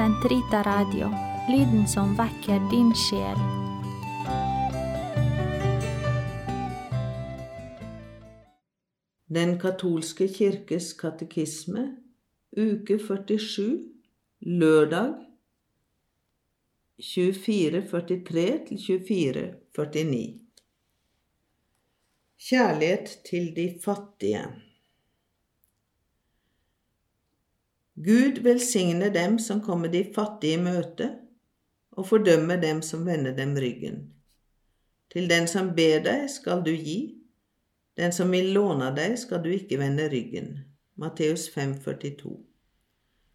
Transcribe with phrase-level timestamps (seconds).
[0.00, 1.10] Sentrita Radio,
[1.48, 3.40] lyden som vekker din sjel.
[9.28, 11.84] Den katolske kirkes katekisme,
[12.56, 13.66] uke 47,
[14.62, 15.12] lørdag
[16.96, 20.24] 2443 til 2449.
[22.48, 24.69] Kjærlighet til de fattige.
[28.00, 31.10] Gud velsigne dem som kommer de fattige i møte,
[31.92, 33.98] og fordømme dem som vender dem ryggen.
[35.12, 37.00] Til den som ber deg, skal du gi,
[38.00, 40.54] den som vil låne deg, skal du ikke vende ryggen.
[40.96, 42.38] Matteus 5,42.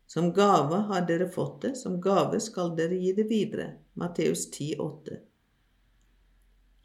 [0.08, 3.68] Som gave har dere fått det, som gave skal dere gi det videre.
[3.94, 5.20] Matteus 10,8.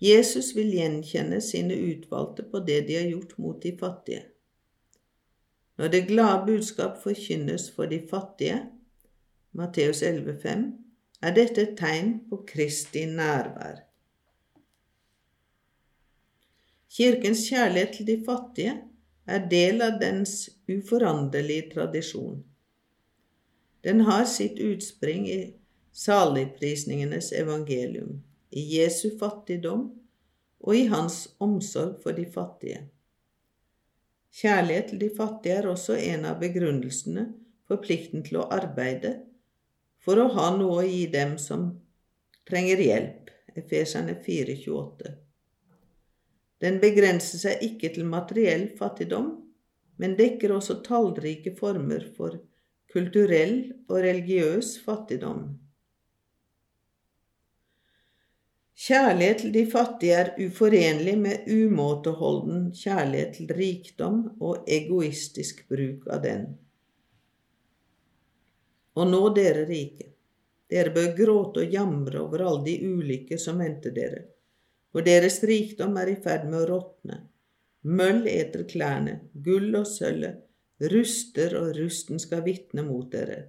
[0.01, 4.23] Jesus vil gjenkjenne sine utvalgte på det de har gjort mot de fattige.
[5.81, 8.59] Når det glade budskap forkynnes for de fattige,
[9.57, 10.67] Matteus 11,5,
[11.23, 13.81] er dette et tegn på Kristi nærvær.
[16.93, 18.77] Kirkens kjærlighet til de fattige
[19.25, 22.45] er del av dens uforanderlige tradisjon.
[23.81, 25.41] Den har sitt utspring i
[25.97, 28.21] saligprisningenes evangelium,
[28.53, 29.89] i Jesu fattigdom
[30.61, 32.91] og i hans omsorg for de fattige.
[34.41, 37.27] Kjærlighet til de fattige er også en av begrunnelsene
[37.69, 39.19] for plikten til å arbeide,
[40.01, 41.67] for å ha noe å gi dem som
[42.49, 43.29] trenger hjelp.
[43.61, 45.11] Efeserne 4,28.
[46.63, 49.33] Den begrenser seg ikke til materiell fattigdom,
[50.01, 52.39] men dekker også tallrike former for
[52.95, 53.57] kulturell
[53.91, 55.49] og religiøs fattigdom.
[58.81, 66.25] Kjærlighet til de fattige er uforenlig med umåteholden kjærlighet til rikdom og egoistisk bruk av
[66.25, 66.47] den.
[68.97, 70.11] Og nå, dere rike,
[70.73, 74.25] dere bør gråte og jamre over alle de ulykker som venter dere
[74.93, 77.19] for deres rikdom er i ferd med å råtne.
[77.87, 80.47] Møll eter klærne, gull og sølvet
[80.91, 83.43] ruster, og rusten skal vitne mot dere.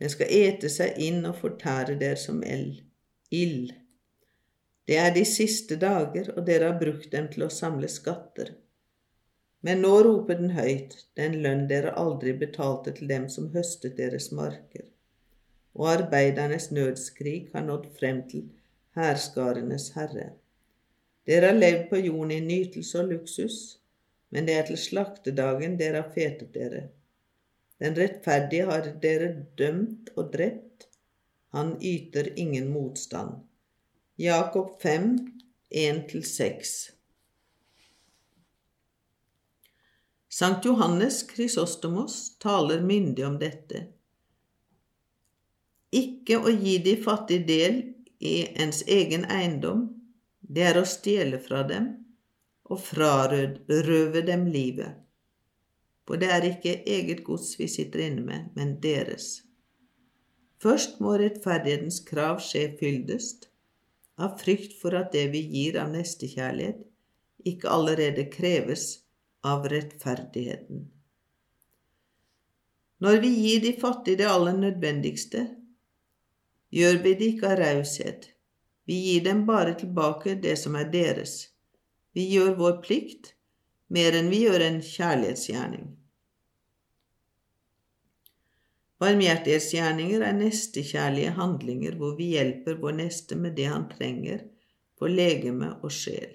[0.00, 3.72] Den skal ete seg inn og fortære dere som ild.
[4.84, 8.52] Det er de siste dager, og dere har brukt dem til å samle skatter.
[9.64, 14.28] Men nå roper den høyt, den lønn dere aldri betalte til dem som høstet deres
[14.36, 14.84] marker.
[15.74, 18.50] Og arbeidernes nødskrik har nådd frem til
[18.98, 20.34] hærskarenes herre.
[21.24, 23.56] Dere har levd på jorden i nytelse og luksus,
[24.28, 26.84] men det er til slaktedagen dere har fetet dere.
[27.80, 30.90] Den rettferdige har dere dømt og drept,
[31.56, 33.40] han yter ingen motstand.
[34.16, 35.18] Jakob 5,
[35.70, 36.90] 1-6
[40.28, 43.80] Sankt Johannes Krysostomos taler myndig om dette.
[45.90, 47.80] Ikke å gi de fattige del
[48.22, 49.80] i ens egen eiendom,
[50.38, 51.88] det er å stjele fra dem
[52.70, 54.92] og frarøve dem livet.
[56.06, 59.40] For det er ikke eget gods vi sitter inne med, men deres.
[60.62, 63.50] Først må rettferdighetens krav skje fyldest,
[64.20, 66.82] av frykt for at det vi gir av nestekjærlighet,
[67.44, 68.86] ikke allerede kreves
[69.44, 70.86] av rettferdigheten.
[73.04, 75.42] Når vi gir de fattige det aller nødvendigste,
[76.74, 78.30] gjør vi det ikke av raushet,
[78.84, 81.50] vi gir dem bare tilbake det som er deres.
[82.12, 83.32] Vi gjør vår plikt
[83.88, 85.86] mer enn vi gjør en kjærlighetsgjerning.
[89.02, 94.44] Barmhjertighetsgjerninger er nestekjærlige handlinger hvor vi hjelper vår neste med det han trenger
[94.98, 96.30] for legeme og sjel.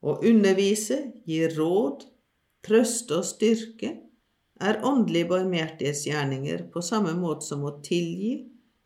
[0.00, 2.06] Å undervise, gi råd,
[2.64, 3.90] trøste og styrke
[4.60, 8.32] er åndelige barmhjertighetsgjerninger på samme måte som å tilgi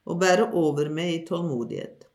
[0.08, 2.08] og bære over med i tålmodighet.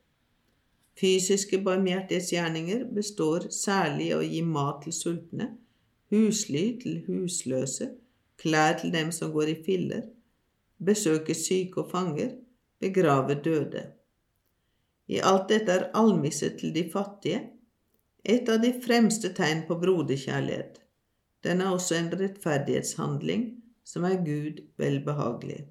[1.00, 5.52] Fysiske barmhjertighetsgjerninger består særlig i å gi mat til sultne,
[6.12, 7.92] husly til husløse,
[8.40, 10.04] klær til dem som går i filler,
[10.80, 12.34] besøke syke og fanger,
[12.80, 13.86] begrave døde.
[15.10, 17.42] I alt dette er almisse til de fattige
[18.24, 20.80] et av de fremste tegn på broderkjærlighet.
[21.44, 23.44] Den er også en rettferdighetshandling
[23.84, 25.64] som er Gud velbehagelig.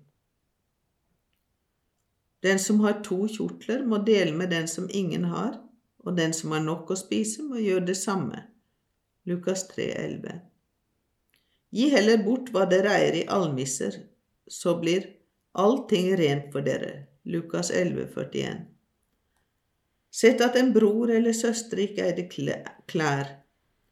[2.43, 5.59] Den som har to kjortler, må dele med den som ingen har,
[5.99, 8.45] og den som har nok å spise, må gjøre det samme.
[9.27, 10.39] Lukas 3, 11.
[11.75, 13.95] Gi heller bort hva dere eier i almisser,
[14.49, 15.05] så blir
[15.53, 16.93] allting rent for dere.
[17.29, 18.63] Lukas 11, 41.
[20.09, 22.25] Sett at en bror eller søster ikke eide
[22.89, 23.35] klær,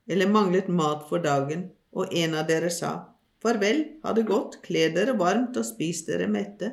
[0.09, 2.95] eller manglet mat for dagen, og en av dere sa,
[3.37, 6.71] Farvel, ha det godt, kle dere varmt og spis dere mette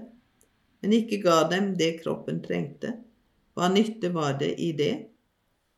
[0.84, 2.90] men ikke ga dem det kroppen trengte,
[3.56, 5.06] hva nytte var det i det?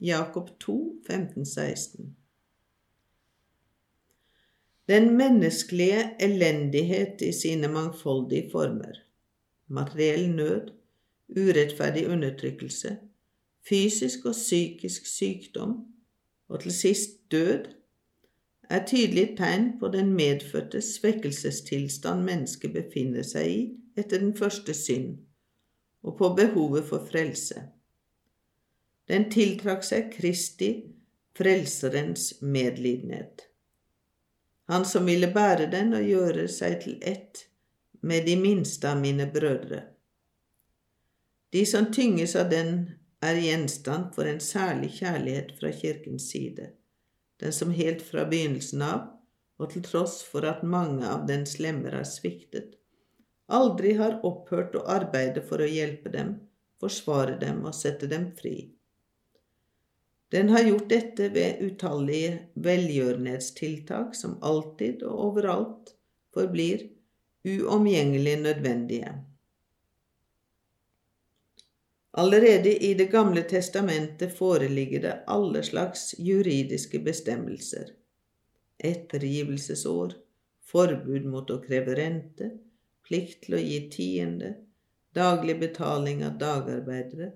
[0.03, 0.75] Jakob 2,
[1.07, 2.09] 15-16.
[4.89, 9.01] Den menneskelige elendighet i sine mangfoldige former,
[9.69, 10.71] materiell nød,
[11.29, 12.97] urettferdig undertrykkelse,
[13.69, 15.75] fysisk og psykisk sykdom
[16.49, 17.65] og til sist død,
[18.71, 23.61] er tydelige tegn på den medfødte svekkelsestilstand mennesket befinner seg i
[23.99, 25.19] etter den første synd,
[26.03, 27.63] og på behovet for frelse.
[29.09, 30.71] Den tiltrakk seg Kristi,
[31.37, 33.47] Frelserens medlidenhet.
[34.67, 37.47] Han som ville bære den og gjøre seg til ett
[38.07, 39.83] med de minste av mine brødre.
[41.55, 42.79] De som tynges av den,
[43.25, 46.69] er gjenstand for en særlig kjærlighet fra Kirkens side,
[47.41, 49.07] den som helt fra begynnelsen av,
[49.57, 52.77] og til tross for at mange av dens lemmer har sviktet,
[53.49, 56.35] aldri har opphørt å arbeide for å hjelpe dem,
[56.83, 58.76] forsvare dem og sette dem fri.
[60.29, 65.95] Den har gjort dette ved utallige velgjørenhetstiltak som alltid og overalt
[66.35, 66.89] forblir
[67.47, 69.15] uomgjengelig nødvendige.
[72.19, 77.93] Allerede i Det gamle testamentet foreligger det alle slags juridiske bestemmelser.
[78.79, 80.15] Ettergivelsesår,
[80.65, 82.51] forbud mot å kreve rente,
[83.05, 84.55] plikt til å gi tiende,
[85.15, 87.31] daglig betaling av dagarbeidere,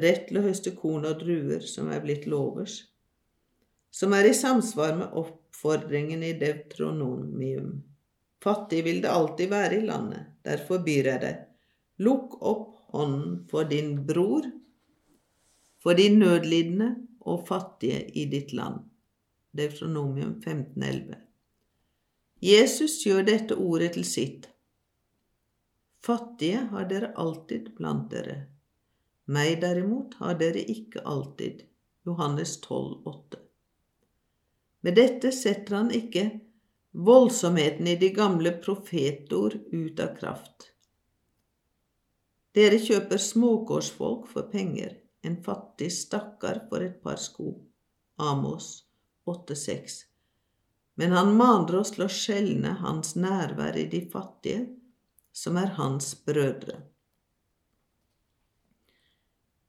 [0.00, 2.82] rett til å høste korn og druer som er blitt lovers,
[3.92, 7.82] som er i samsvar med oppfordringen i Deutronomium.
[8.42, 11.42] Fattig vil det alltid være i landet, derfor byr jeg deg,
[12.02, 14.48] lukk opp hånden for din bror,
[15.82, 16.94] for de nødlidende
[17.26, 18.80] og fattige i ditt land.
[19.52, 21.18] Deutronomium 1511.
[22.42, 24.48] Jesus gjør dette ordet til sitt.
[26.02, 28.38] Fattige har dere alltid blant dere.
[29.30, 31.62] Meg derimot har dere ikke alltid.
[32.04, 33.38] Johannes 12, 8.
[34.82, 36.24] Med dette setter han ikke
[36.92, 40.72] voldsomheten i de gamle profetord ut av kraft.
[42.52, 47.54] Dere kjøper småkårsfolk for penger, en fattig stakkar for et par sko.
[48.18, 48.82] Amos
[49.30, 50.02] 8,6.
[51.00, 54.66] Men han maner oss til å skjelne hans nærvær i de fattige,
[55.32, 56.82] som er hans brødre.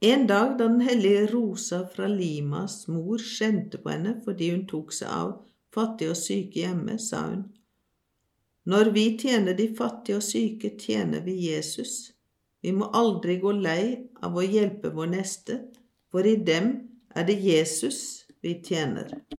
[0.06, 4.90] En dag da den hellige Rosa fra Limas mor skjente på henne fordi hun tok
[4.92, 5.30] seg av
[5.72, 7.46] fattige og syke hjemme, sa hun,
[8.68, 12.12] Når vi tjener de fattige og syke, tjener vi Jesus.
[12.60, 15.60] Vi må aldri gå lei av å hjelpe vår neste,
[16.12, 16.74] for i dem
[17.16, 19.24] er det Jesus vi tjener.